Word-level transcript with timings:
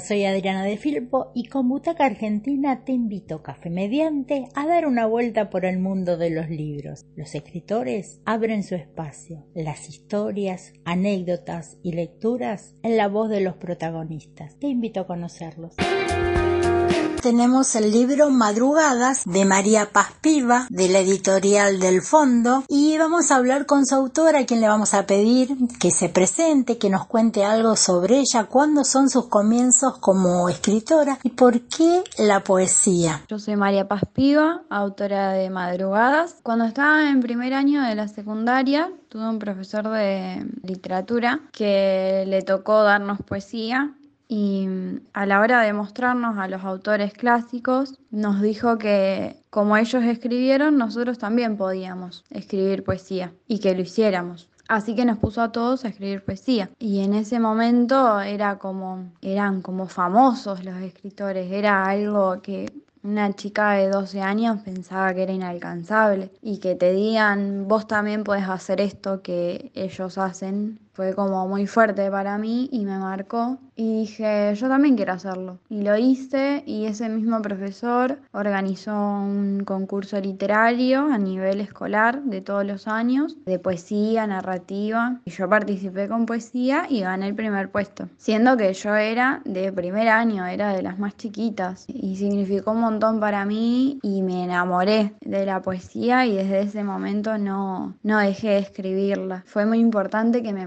soy 0.00 0.24
Adriana 0.24 0.64
de 0.64 0.76
Filpo 0.78 1.30
y 1.32 1.46
con 1.46 1.68
Butaca 1.68 2.06
Argentina 2.06 2.84
te 2.84 2.92
invito, 2.92 3.42
café 3.42 3.70
mediante, 3.70 4.48
a 4.54 4.66
dar 4.66 4.86
una 4.86 5.06
vuelta 5.06 5.48
por 5.48 5.64
el 5.64 5.78
mundo 5.78 6.16
de 6.16 6.30
los 6.30 6.50
libros. 6.50 7.04
Los 7.14 7.34
escritores 7.34 8.20
abren 8.24 8.64
su 8.64 8.74
espacio, 8.74 9.46
las 9.54 9.88
historias, 9.88 10.72
anécdotas 10.84 11.78
y 11.82 11.92
lecturas 11.92 12.74
en 12.82 12.96
la 12.96 13.06
voz 13.06 13.30
de 13.30 13.40
los 13.40 13.56
protagonistas. 13.56 14.58
Te 14.58 14.66
invito 14.66 15.00
a 15.00 15.06
conocerlos 15.06 15.76
tenemos 17.26 17.74
el 17.74 17.90
libro 17.90 18.30
Madrugadas 18.30 19.24
de 19.24 19.44
María 19.44 19.90
Paz 19.92 20.12
Piva, 20.20 20.68
de 20.70 20.88
la 20.88 21.00
editorial 21.00 21.80
del 21.80 22.00
Fondo, 22.00 22.62
y 22.68 22.96
vamos 22.98 23.32
a 23.32 23.36
hablar 23.36 23.66
con 23.66 23.84
su 23.84 23.96
autora, 23.96 24.38
a 24.38 24.46
quien 24.46 24.60
le 24.60 24.68
vamos 24.68 24.94
a 24.94 25.08
pedir 25.08 25.48
que 25.80 25.90
se 25.90 26.08
presente, 26.08 26.78
que 26.78 26.88
nos 26.88 27.08
cuente 27.08 27.44
algo 27.44 27.74
sobre 27.74 28.20
ella, 28.20 28.44
cuándo 28.44 28.84
son 28.84 29.10
sus 29.10 29.26
comienzos 29.26 29.98
como 29.98 30.48
escritora 30.48 31.18
y 31.24 31.30
por 31.30 31.62
qué 31.62 32.04
la 32.16 32.44
poesía. 32.44 33.24
Yo 33.28 33.40
soy 33.40 33.56
María 33.56 33.88
Paz 33.88 34.02
Piva, 34.12 34.62
autora 34.70 35.32
de 35.32 35.50
Madrugadas. 35.50 36.36
Cuando 36.44 36.64
estaba 36.64 37.10
en 37.10 37.18
primer 37.18 37.54
año 37.54 37.82
de 37.82 37.96
la 37.96 38.06
secundaria, 38.06 38.92
tuve 39.08 39.28
un 39.28 39.40
profesor 39.40 39.88
de 39.88 40.46
literatura 40.62 41.40
que 41.50 42.22
le 42.28 42.42
tocó 42.42 42.84
darnos 42.84 43.18
poesía 43.18 43.96
y 44.28 44.66
mm, 44.66 45.00
a 45.12 45.26
la 45.26 45.40
hora 45.40 45.60
de 45.62 45.72
mostrarnos 45.72 46.38
a 46.38 46.48
los 46.48 46.64
autores 46.64 47.12
clásicos, 47.12 47.94
nos 48.10 48.40
dijo 48.40 48.78
que 48.78 49.36
como 49.50 49.76
ellos 49.76 50.02
escribieron, 50.04 50.78
nosotros 50.78 51.18
también 51.18 51.56
podíamos 51.56 52.24
escribir 52.30 52.84
poesía 52.84 53.32
y 53.46 53.60
que 53.60 53.74
lo 53.74 53.82
hiciéramos. 53.82 54.48
Así 54.68 54.96
que 54.96 55.04
nos 55.04 55.18
puso 55.18 55.42
a 55.42 55.52
todos 55.52 55.84
a 55.84 55.88
escribir 55.88 56.24
poesía. 56.24 56.70
Y 56.80 57.04
en 57.04 57.14
ese 57.14 57.38
momento 57.38 58.20
era 58.20 58.58
como, 58.58 59.12
eran 59.22 59.62
como 59.62 59.86
famosos 59.86 60.64
los 60.64 60.76
escritores, 60.78 61.52
era 61.52 61.84
algo 61.84 62.42
que 62.42 62.72
una 63.04 63.32
chica 63.34 63.72
de 63.72 63.88
12 63.88 64.20
años 64.20 64.62
pensaba 64.64 65.14
que 65.14 65.22
era 65.22 65.32
inalcanzable 65.32 66.32
y 66.42 66.58
que 66.58 66.74
te 66.74 66.92
digan 66.92 67.68
vos 67.68 67.86
también 67.86 68.24
puedes 68.24 68.48
hacer 68.48 68.80
esto 68.80 69.22
que 69.22 69.70
ellos 69.74 70.18
hacen 70.18 70.80
fue 70.96 71.14
como 71.14 71.46
muy 71.46 71.66
fuerte 71.66 72.10
para 72.10 72.38
mí 72.38 72.70
y 72.72 72.86
me 72.86 72.98
marcó. 72.98 73.58
Y 73.78 74.00
dije 74.00 74.54
yo 74.54 74.68
también 74.68 74.96
quiero 74.96 75.12
hacerlo 75.12 75.58
y 75.68 75.82
lo 75.82 75.98
hice 75.98 76.62
y 76.64 76.86
ese 76.86 77.10
mismo 77.10 77.42
profesor 77.42 78.18
organizó 78.32 78.94
un 78.94 79.64
concurso 79.66 80.18
literario 80.18 81.12
a 81.12 81.18
nivel 81.18 81.60
escolar 81.60 82.22
de 82.22 82.40
todos 82.40 82.64
los 82.64 82.88
años 82.88 83.36
de 83.44 83.58
poesía, 83.58 84.26
narrativa. 84.26 85.20
Y 85.26 85.30
yo 85.32 85.46
participé 85.50 86.08
con 86.08 86.24
poesía 86.24 86.86
y 86.88 87.02
gané 87.02 87.28
el 87.28 87.34
primer 87.34 87.70
puesto. 87.70 88.08
Siendo 88.16 88.56
que 88.56 88.72
yo 88.72 88.94
era 88.94 89.42
de 89.44 89.70
primer 89.72 90.08
año, 90.08 90.46
era 90.46 90.72
de 90.72 90.80
las 90.82 90.98
más 90.98 91.14
chiquitas. 91.18 91.84
Y 91.88 92.16
significó 92.16 92.70
un 92.70 92.80
montón 92.80 93.20
para 93.20 93.44
mí 93.44 93.98
y 94.02 94.22
me 94.22 94.44
enamoré 94.44 95.12
de 95.20 95.44
la 95.44 95.60
poesía 95.60 96.24
y 96.24 96.36
desde 96.36 96.60
ese 96.60 96.82
momento 96.82 97.36
no, 97.36 97.94
no 98.02 98.18
dejé 98.18 98.48
de 98.48 98.58
escribirla. 98.58 99.44
Fue 99.46 99.66
muy 99.66 99.80
importante 99.80 100.42
que 100.42 100.54
me 100.54 100.66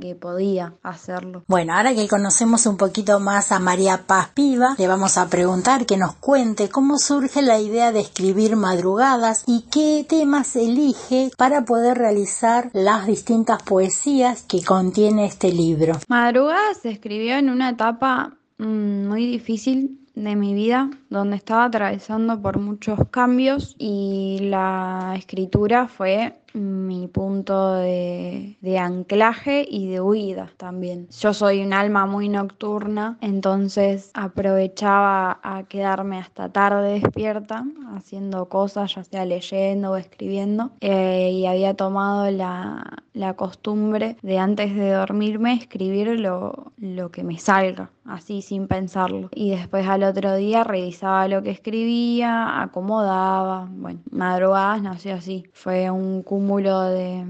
que 0.00 0.14
podía 0.14 0.74
hacerlo. 0.82 1.44
Bueno, 1.46 1.74
ahora 1.74 1.94
que 1.94 2.08
conocemos 2.08 2.66
un 2.66 2.76
poquito 2.76 3.20
más 3.20 3.52
a 3.52 3.58
María 3.58 4.04
Paz 4.06 4.30
Piva, 4.34 4.74
le 4.78 4.88
vamos 4.88 5.18
a 5.18 5.28
preguntar 5.28 5.86
que 5.86 5.96
nos 5.96 6.14
cuente 6.14 6.68
cómo 6.68 6.98
surge 6.98 7.42
la 7.42 7.58
idea 7.60 7.92
de 7.92 8.00
escribir 8.00 8.56
madrugadas 8.56 9.44
y 9.46 9.66
qué 9.70 10.06
temas 10.08 10.56
elige 10.56 11.30
para 11.36 11.64
poder 11.64 11.98
realizar 11.98 12.70
las 12.72 13.06
distintas 13.06 13.62
poesías 13.62 14.42
que 14.42 14.62
contiene 14.64 15.26
este 15.26 15.52
libro. 15.52 15.98
Madrugadas 16.08 16.78
se 16.82 16.90
escribió 16.90 17.36
en 17.36 17.50
una 17.50 17.70
etapa 17.70 18.36
mm, 18.58 19.08
muy 19.08 19.26
difícil 19.26 20.00
de 20.14 20.36
mi 20.36 20.54
vida 20.54 20.90
donde 21.10 21.36
estaba 21.36 21.64
atravesando 21.64 22.40
por 22.40 22.58
muchos 22.58 22.98
cambios 23.10 23.74
y 23.78 24.38
la 24.42 25.14
escritura 25.16 25.88
fue 25.88 26.40
mi 26.54 27.08
punto 27.08 27.74
de, 27.74 28.56
anclaje 28.78 29.66
y 29.68 29.88
de 29.88 30.00
huida 30.00 30.50
también. 30.56 31.08
Yo 31.10 31.34
soy 31.34 31.62
un 31.62 31.72
alma 31.72 32.06
muy 32.06 32.28
nocturna, 32.28 33.18
entonces 33.20 34.10
aprovechaba 34.14 35.38
a 35.42 35.64
quedarme 35.64 36.18
hasta 36.18 36.48
tarde 36.50 37.00
despierta 37.00 37.64
haciendo 37.94 38.48
cosas, 38.48 38.94
ya 38.94 39.04
sea 39.04 39.24
leyendo 39.26 39.92
o 39.92 39.96
escribiendo, 39.96 40.70
eh, 40.80 41.30
y 41.32 41.46
había 41.46 41.74
tomado 41.74 42.30
la, 42.30 42.96
costumbre 43.36 44.16
de 44.22 44.38
antes 44.38 44.74
de 44.74 44.90
dormirme 44.90 45.54
escribir 45.54 46.18
lo, 46.18 46.72
lo 46.78 47.10
que 47.10 47.22
me 47.22 47.38
salga, 47.38 47.90
así 48.04 48.42
sin 48.42 48.66
pensarlo. 48.66 49.28
Y 49.34 49.50
después 49.50 49.86
al 49.86 50.02
otro 50.02 50.34
día 50.34 50.64
lo 51.02 51.42
que 51.42 51.50
escribía, 51.50 52.60
acomodaba, 52.62 53.68
bueno, 53.70 54.00
madrugadas 54.10 54.82
nació 54.82 55.14
así. 55.14 55.44
Fue 55.52 55.90
un 55.90 56.22
cúmulo 56.22 56.82
de, 56.82 57.24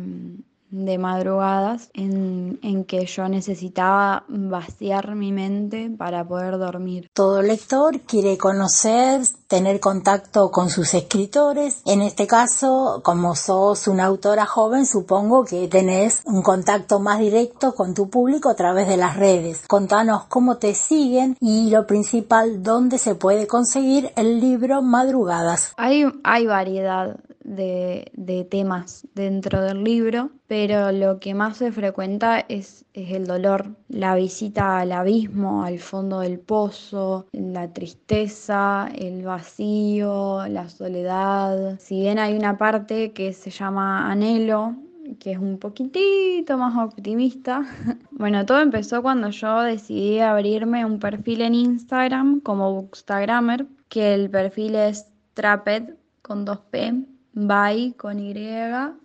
de 0.70 0.98
madrugadas 0.98 1.90
en, 1.94 2.58
en, 2.62 2.84
que 2.84 3.04
yo 3.06 3.28
necesitaba 3.28 4.24
vaciar 4.28 5.14
mi 5.14 5.32
mente 5.32 5.90
para 5.96 6.26
poder 6.26 6.58
dormir. 6.58 7.10
Todo 7.12 7.42
lector 7.42 8.00
quiere 8.00 8.38
conocer, 8.38 9.22
tener 9.48 9.80
contacto 9.80 10.50
con 10.50 10.70
sus 10.70 10.94
escritores. 10.94 11.82
En 11.86 12.02
este 12.02 12.26
caso, 12.26 13.00
como 13.02 13.34
sos 13.34 13.88
una 13.88 14.04
autora 14.04 14.46
joven, 14.46 14.86
supongo 14.86 15.44
que 15.44 15.68
tenés 15.68 16.22
un 16.24 16.42
contacto 16.42 17.00
más 17.00 17.18
directo 17.18 17.74
con 17.74 17.94
tu 17.94 18.08
público 18.08 18.48
a 18.48 18.54
través 18.54 18.88
de 18.88 18.96
las 18.96 19.16
redes. 19.16 19.62
Contanos 19.66 20.24
cómo 20.28 20.58
te 20.58 20.74
siguen 20.74 21.36
y 21.40 21.70
lo 21.70 21.86
principal, 21.86 22.62
dónde 22.62 22.98
se 22.98 23.14
puede 23.14 23.46
conseguir 23.46 24.12
el 24.16 24.40
libro 24.40 24.82
Madrugadas. 24.82 25.72
Hay, 25.76 26.04
hay 26.22 26.46
variedad 26.46 27.16
de, 27.50 28.46
temas 28.50 29.06
dentro 29.14 29.60
del 29.62 29.84
libro, 29.84 30.30
pero 30.46 30.92
lo 30.92 31.20
que 31.20 31.34
más 31.34 31.58
se 31.58 31.72
frecuenta 31.72 32.40
es, 32.48 32.84
es 32.94 33.12
el 33.12 33.26
dolor, 33.26 33.76
la 33.88 34.14
visita 34.14 34.78
al 34.78 34.92
abismo, 34.92 35.64
al 35.64 35.78
fondo 35.78 36.20
del 36.20 36.38
pozo, 36.38 37.26
la 37.32 37.72
tristeza, 37.72 38.88
el 38.96 39.22
vacío, 39.22 40.46
la 40.48 40.68
soledad. 40.68 41.78
Si 41.78 42.00
bien 42.00 42.18
hay 42.18 42.36
una 42.36 42.56
parte 42.56 43.12
que 43.12 43.32
se 43.32 43.50
llama 43.50 44.10
anhelo, 44.10 44.76
que 45.18 45.32
es 45.32 45.38
un 45.38 45.58
poquitito 45.58 46.56
más 46.56 46.76
optimista. 46.76 47.62
Bueno, 48.12 48.44
todo 48.44 48.60
empezó 48.60 49.00
cuando 49.00 49.30
yo 49.30 49.62
decidí 49.62 50.20
abrirme 50.20 50.84
un 50.84 50.98
perfil 50.98 51.40
en 51.40 51.54
Instagram 51.54 52.40
como 52.40 52.70
Bookstagrammer, 52.74 53.66
que 53.88 54.12
el 54.12 54.28
perfil 54.28 54.74
es 54.74 55.06
Traped 55.32 55.94
con 56.20 56.44
2P 56.44 57.06
by 57.32 57.94
con 57.96 58.18
Y, 58.18 58.34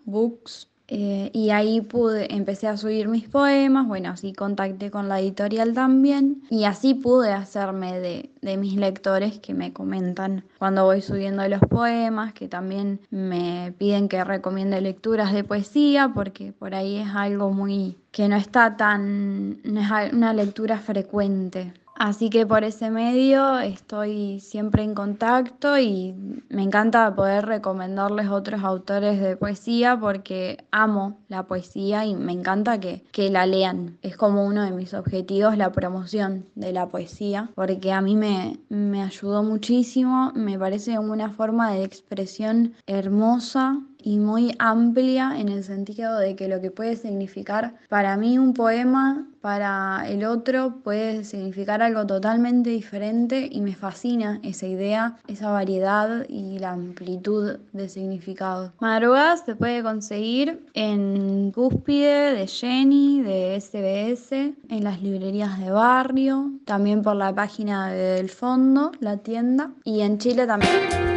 books. 0.05 0.67
Eh, 0.87 1.31
y 1.33 1.49
ahí 1.49 1.81
pude, 1.81 2.31
empecé 2.31 2.67
a 2.67 2.77
subir 2.77 3.07
mis 3.07 3.27
poemas, 3.27 3.87
bueno, 3.87 4.09
así 4.09 4.33
contacté 4.33 4.91
con 4.91 5.09
la 5.09 5.19
editorial 5.19 5.73
también 5.73 6.43
y 6.51 6.65
así 6.65 6.93
pude 6.93 7.31
hacerme 7.31 7.99
de, 7.99 8.29
de 8.43 8.57
mis 8.57 8.75
lectores 8.75 9.39
que 9.39 9.55
me 9.55 9.73
comentan 9.73 10.43
cuando 10.59 10.85
voy 10.85 11.01
subiendo 11.01 11.47
los 11.47 11.61
poemas, 11.61 12.33
que 12.33 12.47
también 12.47 12.99
me 13.09 13.73
piden 13.79 14.07
que 14.07 14.23
recomiende 14.23 14.79
lecturas 14.79 15.33
de 15.33 15.43
poesía, 15.43 16.11
porque 16.13 16.53
por 16.53 16.75
ahí 16.75 16.97
es 16.97 17.09
algo 17.15 17.49
muy 17.49 17.97
que 18.11 18.27
no 18.27 18.35
está 18.35 18.77
tan, 18.77 19.63
no 19.63 19.81
es 19.81 20.13
una 20.13 20.33
lectura 20.33 20.77
frecuente. 20.77 21.73
Así 21.95 22.29
que 22.29 22.45
por 22.45 22.65
ese 22.65 22.91
medio 22.91 23.57
estoy 23.59 24.41
siempre 24.41 24.83
en 24.83 24.93
contacto 24.93 25.79
y 25.79 26.13
me 26.49 26.61
encanta 26.61 27.15
poder 27.15 27.45
recomendarles 27.45 28.27
otros 28.27 28.63
autores 28.63 29.21
de 29.21 29.37
poesía 29.37 29.97
porque 29.97 30.65
amo 30.71 31.21
la 31.29 31.43
poesía 31.43 32.05
y 32.05 32.13
me 32.13 32.33
encanta 32.33 32.81
que, 32.81 33.05
que, 33.13 33.29
la 33.29 33.45
lean. 33.45 33.97
Es 34.01 34.17
como 34.17 34.45
uno 34.45 34.63
de 34.63 34.71
mis 34.71 34.93
objetivos 34.93 35.57
la 35.57 35.71
promoción 35.71 36.45
de 36.55 36.73
la 36.73 36.89
poesía 36.89 37.49
porque 37.55 37.93
a 37.93 38.01
mí 38.01 38.17
me, 38.17 38.59
me 38.67 39.01
ayudó 39.01 39.41
muchísimo, 39.41 40.33
me 40.35 40.59
parece 40.59 40.99
una 40.99 41.29
forma 41.29 41.71
de 41.71 41.85
expresión 41.85 42.73
hermosa 42.87 43.79
y 44.05 44.19
muy 44.19 44.55
amplia 44.59 45.37
en 45.37 45.49
el 45.49 45.63
sentido 45.63 46.17
de 46.19 46.35
que 46.35 46.47
lo 46.47 46.61
que 46.61 46.69
puede 46.69 46.95
significar 46.95 47.73
para 47.89 48.15
mí 48.17 48.37
un 48.37 48.53
poema, 48.53 49.27
para 49.41 50.07
el 50.07 50.25
otro 50.25 50.75
puede 50.83 51.23
significar 51.23 51.81
algo 51.81 52.05
totalmente 52.05 52.69
diferente 52.69 53.49
y 53.51 53.61
me 53.61 53.73
fascina 53.73 54.39
esa 54.43 54.67
idea, 54.67 55.17
esa 55.27 55.49
variedad 55.49 56.25
y 56.29 56.59
la 56.59 56.73
amplitud 56.73 57.57
de 57.73 57.89
significado. 57.89 58.73
Madrugadas 58.79 59.43
se 59.43 59.55
puede 59.55 59.81
conseguir 59.81 60.63
en 60.75 61.51
Cúspide, 61.51 62.35
de 62.35 62.47
Jenny, 62.47 63.21
de 63.23 63.59
SBS, 63.59 64.31
en 64.69 64.83
las 64.83 65.01
librerías 65.01 65.59
de 65.59 65.71
barrio, 65.71 66.51
también 66.65 67.01
por 67.01 67.15
la 67.15 67.33
página 67.33 67.91
del 67.91 68.29
fondo, 68.29 68.91
la 68.99 69.17
tienda, 69.17 69.71
y 69.83 70.01
en 70.01 70.19
Chile 70.19 70.45
también 70.45 71.14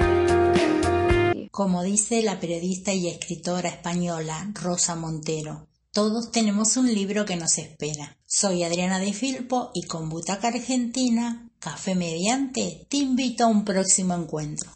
como 1.58 1.82
dice 1.82 2.22
la 2.22 2.38
periodista 2.38 2.92
y 2.92 3.08
escritora 3.08 3.68
española 3.68 4.48
Rosa 4.54 4.94
Montero. 4.94 5.66
Todos 5.90 6.30
tenemos 6.30 6.76
un 6.76 6.86
libro 6.86 7.24
que 7.24 7.34
nos 7.34 7.58
espera. 7.58 8.16
Soy 8.26 8.62
Adriana 8.62 9.00
de 9.00 9.12
Filpo 9.12 9.72
y 9.74 9.82
con 9.82 10.08
Butaca 10.08 10.46
Argentina, 10.46 11.50
Café 11.58 11.96
Mediante, 11.96 12.86
te 12.88 12.98
invito 12.98 13.42
a 13.42 13.48
un 13.48 13.64
próximo 13.64 14.14
encuentro. 14.14 14.70